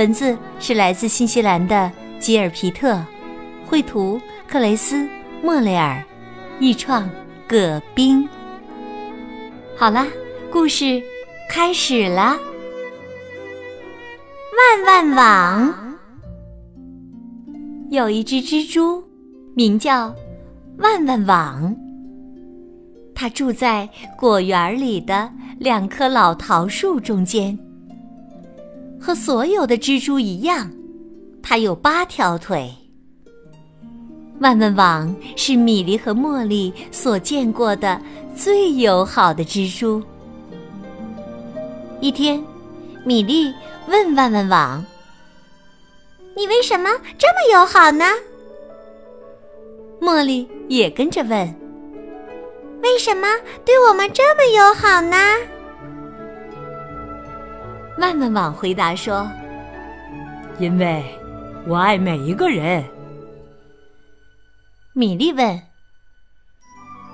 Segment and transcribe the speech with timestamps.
[0.00, 3.04] 文字是来自新西兰的吉尔皮特，
[3.66, 4.18] 绘图
[4.48, 5.06] 克雷斯
[5.42, 6.02] 莫雷尔，
[6.58, 7.06] 译创
[7.46, 8.26] 葛冰。
[9.76, 10.06] 好啦，
[10.50, 11.02] 故事
[11.50, 12.38] 开始啦！
[14.86, 15.98] 万万网
[17.90, 19.04] 有一只蜘蛛，
[19.54, 20.14] 名叫
[20.78, 21.76] 万万网。
[23.14, 23.86] 它住在
[24.16, 27.58] 果园里的两棵老桃树中间。
[29.00, 30.70] 和所有的蜘蛛一样，
[31.42, 32.70] 它有八条腿。
[34.40, 38.00] 万万网是米莉和茉莉所见过的
[38.34, 40.02] 最友好的蜘蛛。
[42.00, 42.42] 一天，
[43.04, 43.52] 米莉
[43.88, 44.84] 问万万网
[46.36, 48.04] ：“你为什么这么友好呢？”
[50.00, 51.54] 茉莉也跟着问
[52.82, 53.28] ：“为什么
[53.66, 55.16] 对我们这么友好呢？”
[58.00, 59.30] 万万网回答说
[60.58, 61.04] ：“因为
[61.66, 62.82] 我爱每一个人。”
[64.94, 65.60] 米莉问：“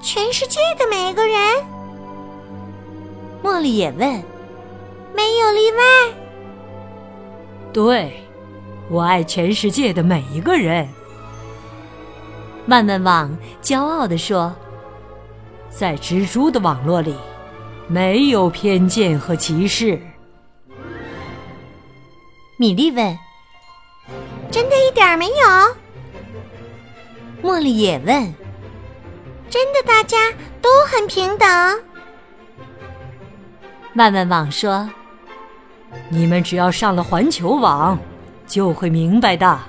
[0.01, 1.37] 全世界的每一个人？”
[3.43, 4.23] 茉莉也问
[5.13, 5.83] ：“没有例外
[7.75, 8.23] ？”“对，
[8.89, 10.89] 我爱全世界的每一个人。”
[12.69, 14.55] 万万网骄傲地说
[15.69, 17.17] ：“在蜘蛛的网络里，
[17.89, 20.01] 没有偏见和歧视。”
[22.59, 23.19] 米莉问
[24.51, 25.35] ：“真的一点儿没有？”
[27.47, 28.35] 茉莉也问
[29.51, 31.47] ：“真的大家都很平等？”
[33.95, 34.89] 万万网说
[36.09, 37.99] ：“你们只要上了环球网，
[38.47, 39.61] 就会明白的。”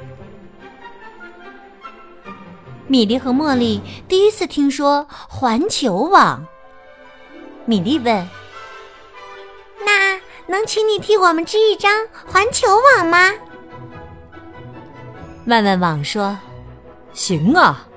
[2.87, 6.47] 米莉和茉莉第一次听说环球网。
[7.65, 8.25] 米莉问。
[10.47, 13.31] 能请你替我们织一张环球网吗？
[15.45, 16.37] 万万网说
[17.13, 17.87] ：“行啊。”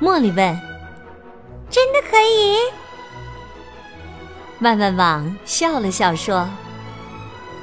[0.00, 0.60] 茉莉问
[1.70, 2.56] ：“真的可以？”
[4.60, 6.48] 万万网笑了笑说：“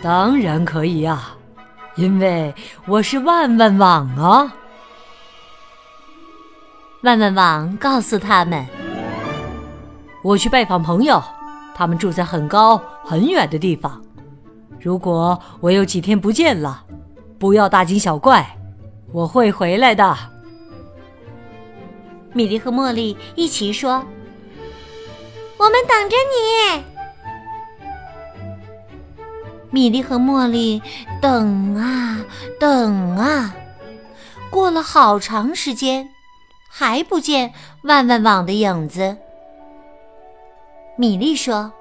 [0.01, 1.35] 当然可以呀，
[1.95, 2.53] 因为
[2.87, 4.53] 我是万万网啊。”
[7.03, 8.65] 万万网告诉他们
[10.23, 11.21] ：“我去拜访朋友。”
[11.75, 14.01] 他们住在很高很远的地方。
[14.79, 16.85] 如果我有几天不见了，
[17.37, 18.57] 不要大惊小怪，
[19.11, 20.17] 我会回来的。
[22.33, 24.03] 米莉和茉莉一起说
[25.57, 26.83] ：“我们等着你。”
[29.69, 30.81] 米莉和茉莉
[31.21, 32.25] 等啊
[32.59, 33.53] 等啊，
[34.49, 36.09] 过了好长时间，
[36.69, 37.53] 还不见
[37.83, 39.17] 万万网的影子。
[40.97, 41.73] 米莉说：“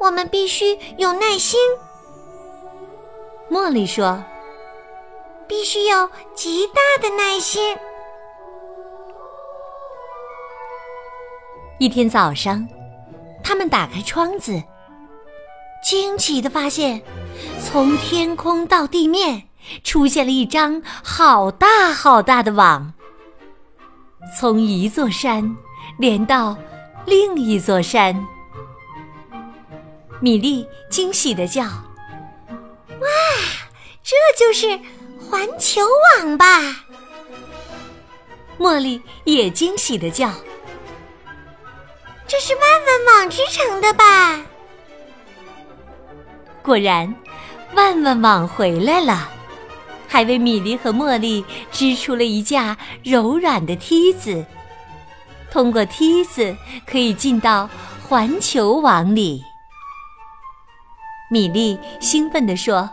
[0.00, 1.60] 我们必须有耐心。”
[3.48, 4.20] 茉莉说
[5.46, 7.76] ：“必须有极大的耐心。”
[11.78, 12.66] 一天早上，
[13.42, 14.60] 他们打开窗子，
[15.82, 17.00] 惊奇的发现，
[17.62, 19.44] 从天空到地面
[19.84, 22.92] 出现了一张好大好大的网，
[24.36, 25.56] 从一座山
[25.98, 26.56] 连到。
[27.10, 28.24] 另一座山，
[30.20, 31.64] 米莉惊喜的叫
[32.46, 33.08] ：“哇，
[34.00, 34.78] 这就是
[35.18, 35.80] 环球
[36.16, 36.46] 网吧！”
[38.60, 40.30] 茉莉也惊喜的叫
[42.28, 44.40] ：“这是万万网织成的吧？”
[46.62, 47.12] 果然，
[47.74, 49.28] 万万网回来了，
[50.06, 54.46] 还为米莉和茉莉织出了一架柔软的梯子。
[55.50, 56.56] 通过梯子
[56.86, 57.68] 可以进到
[58.08, 59.42] 环球网里。
[61.30, 62.88] 米莉兴奋地说：“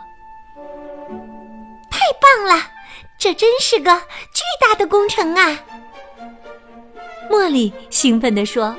[1.90, 2.70] 太棒了，
[3.18, 3.98] 这真是个
[4.32, 5.58] 巨大的工程啊！”
[7.30, 8.76] 茉莉兴奋地说：“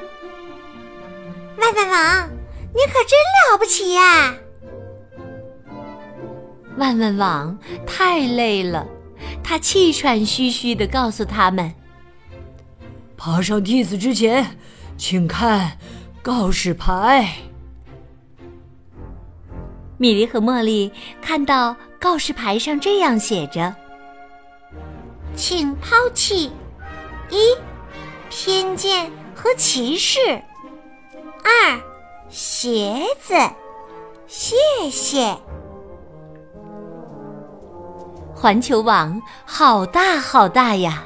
[1.60, 2.30] 万万网，
[2.74, 3.20] 你可真
[3.52, 4.34] 了不起呀！”
[6.78, 8.88] 万万网太累了，
[9.44, 11.76] 他气喘吁吁地告诉他们。
[13.20, 14.58] 爬上梯子之前，
[14.98, 15.78] 请看
[16.22, 17.30] 告示牌。
[19.98, 20.90] 米莉和茉莉
[21.22, 23.76] 看到告示牌上这样写着
[25.36, 26.50] ：“请抛弃
[27.30, 27.54] 一
[28.30, 30.18] 偏见和歧视，
[31.44, 31.78] 二
[32.30, 33.34] 鞋子，
[34.28, 34.56] 谢
[34.90, 35.38] 谢。”
[38.34, 41.04] 环球网好大好大呀！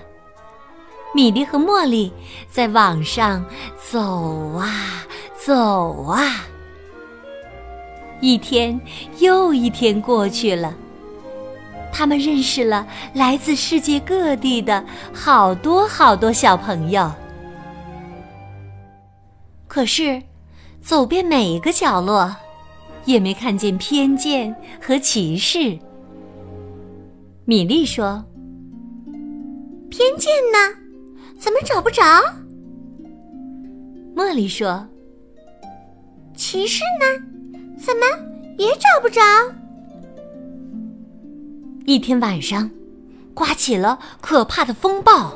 [1.13, 2.11] 米莉和茉莉
[2.49, 3.45] 在网上
[3.79, 5.05] 走啊
[5.37, 6.45] 走啊。
[8.19, 8.79] 一天
[9.19, 10.73] 又一天过去了，
[11.91, 14.83] 他们认识了来自世界各地的
[15.13, 17.11] 好多好多小朋友。
[19.67, 20.21] 可是，
[20.81, 22.33] 走遍每一个角落，
[23.05, 25.77] 也没看见偏见和歧视。
[27.45, 28.23] 米莉说
[29.91, 30.82] ：“偏见呢？
[31.43, 32.01] 怎么找不着？”
[34.15, 34.87] 茉莉说
[36.37, 37.05] ：“骑士呢？”
[37.77, 38.05] 怎么
[38.57, 39.19] 也找不着？
[41.85, 42.71] 一天晚上，
[43.33, 45.33] 刮起了可怕的风暴。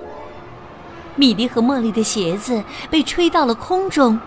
[1.18, 4.18] 米莉和茉莉的鞋子被吹到了空中，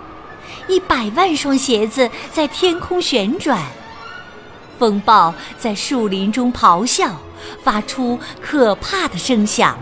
[0.69, 3.65] 一百万双鞋子在天空旋转。
[4.79, 7.17] 风暴在树林中咆哮，
[7.63, 9.79] 发出可怕的声响。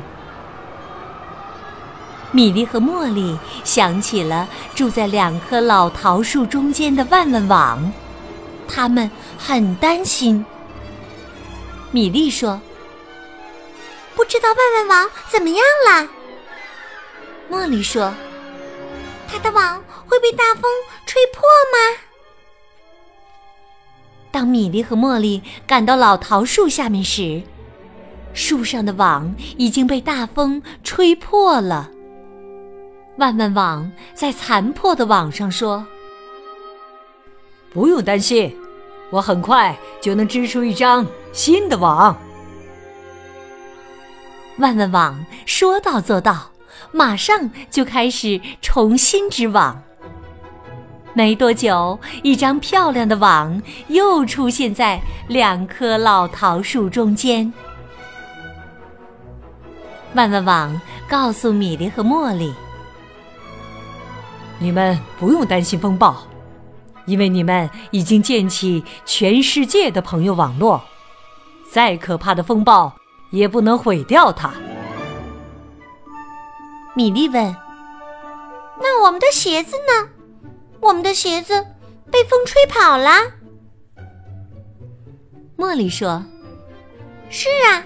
[2.38, 7.92] 米莉和茉莉想起了住在两棵老桃树中间的万万网。
[8.68, 10.46] 他们很担心。
[11.90, 12.60] 米莉说
[14.14, 15.58] ：“不知道万万网怎么样
[15.88, 16.08] 了。”
[17.50, 18.14] 茉莉说
[19.26, 20.62] ：“它的网会被大风
[21.06, 21.98] 吹破吗？”
[24.30, 27.42] 当米莉和茉莉赶到老桃树下面时，
[28.32, 31.90] 树上的网已经被大风吹破了。
[33.18, 35.84] 万万网在残破的网上说。
[37.70, 38.56] 不用担心，
[39.10, 42.16] 我很快就能织出一张新的网。
[44.58, 46.50] 万万网说到做到，
[46.92, 49.82] 马上就开始重新织网。
[51.12, 57.52] 没多久，一张漂亮的网又出现在两棵老桃树中间。
[60.14, 62.54] 万万网告诉米莉和茉莉
[64.58, 66.16] ：“你们不用担心风暴。”
[67.06, 70.82] 因为你们已经建起全世界的朋友网络，
[71.72, 72.92] 再可怕的风暴
[73.30, 74.52] 也不能毁掉它。
[76.94, 77.56] 米莉问
[78.78, 80.10] ：“那我们的鞋子呢？
[80.80, 81.64] 我们的鞋子
[82.10, 83.10] 被风吹跑了。”
[85.56, 86.22] 茉莉说
[87.30, 87.82] ：“是啊，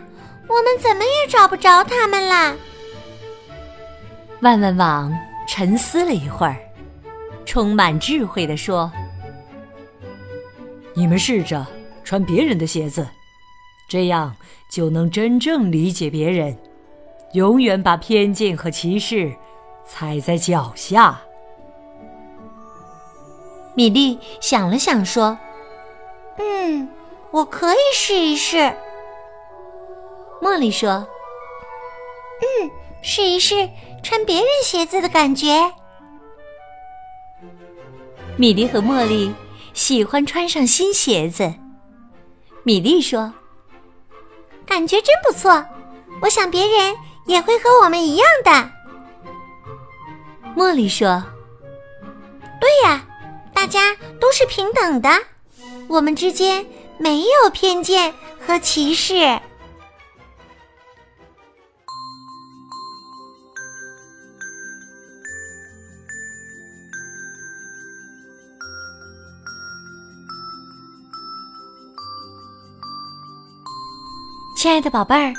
[0.48, 2.56] 我们怎么也找不着他们啦。”
[4.42, 5.16] 万万网
[5.46, 6.56] 沉思了一会儿，
[7.44, 8.90] 充满智慧地说。
[10.94, 11.66] 你们试着
[12.04, 13.06] 穿别人的鞋子，
[13.88, 14.34] 这样
[14.70, 16.56] 就能真正理解别人，
[17.32, 19.34] 永远把偏见和歧视
[19.86, 21.20] 踩在脚下。
[23.74, 25.38] 米莉想了想，说
[26.36, 26.86] ：“嗯，
[27.30, 28.70] 我可以试一试。”
[30.42, 31.06] 茉莉说
[32.42, 33.66] ：“嗯，试一试
[34.02, 35.72] 穿别人鞋子的感觉。”
[38.36, 39.32] 米莉和茉莉。
[39.74, 41.54] 喜欢穿上新鞋子，
[42.62, 43.32] 米莉说
[44.68, 45.64] ：“感觉真不错，
[46.20, 48.70] 我想别人也会和我们一样的。”
[50.54, 51.24] 茉莉说
[52.60, 53.02] ：“对呀，
[53.54, 55.08] 大家都是平等的，
[55.88, 56.66] 我们之间
[56.98, 58.12] 没有偏见
[58.46, 59.40] 和歧视。”
[74.62, 75.34] 亲爱的宝贝儿，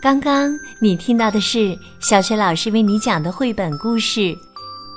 [0.00, 4.20] 刚刚你听到的是小雪老师为你讲的绘本故事《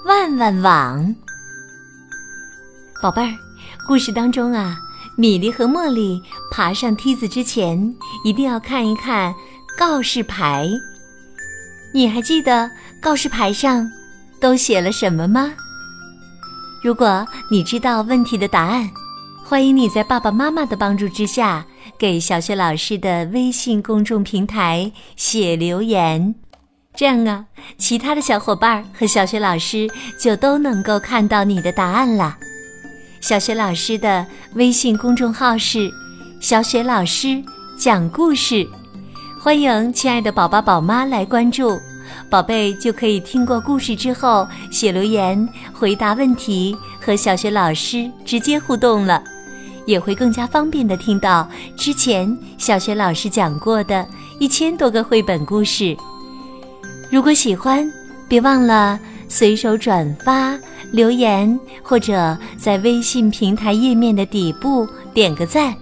[0.06, 1.04] 万万网》。
[3.02, 3.34] 宝贝儿，
[3.88, 4.78] 故事当中啊，
[5.18, 6.22] 米莉和茉莉
[6.52, 7.92] 爬上梯子之前，
[8.24, 9.34] 一定要看一看
[9.76, 10.70] 告示牌。
[11.92, 12.70] 你还记得
[13.02, 13.92] 告示牌上
[14.40, 15.52] 都写了什么吗？
[16.84, 18.88] 如果你知道问题的答案，
[19.44, 21.66] 欢迎你在爸爸妈妈的帮助之下。
[22.02, 26.34] 给小雪老师的微信公众平台写留言，
[26.96, 27.46] 这样啊，
[27.78, 29.88] 其他的小伙伴和小雪老师
[30.20, 32.36] 就都能够看到你的答案了。
[33.20, 35.92] 小雪老师的微信公众号是
[36.42, 37.40] “小雪老师
[37.78, 38.68] 讲故事”，
[39.40, 41.80] 欢迎亲爱的宝宝宝妈来关注，
[42.32, 49.24] 宝贝就可以听过故事之后写留言、回答问题，和小雪老师直接互动了。
[49.86, 54.08] 也会更加方便的听到之前小学老师讲过的
[54.40, 55.96] 一千多个绘本故事。
[57.10, 57.86] 如果喜欢，
[58.28, 60.58] 别忘了随手转发、
[60.92, 65.76] 留言，或者在微信平台页面的底部点个赞。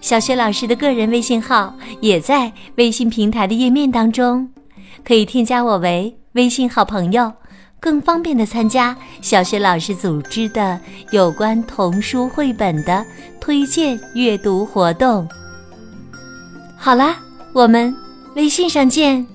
[0.00, 4.48] 小学老师的个人微信号也在微信平台的页面当中，
[5.04, 7.32] 可以添加我为微信好朋友。
[7.82, 10.78] 更方便的参加小学老师组织的
[11.10, 13.04] 有关童书绘本的
[13.40, 15.28] 推荐阅读活动。
[16.76, 17.16] 好啦，
[17.52, 17.92] 我们
[18.36, 19.31] 微信上见。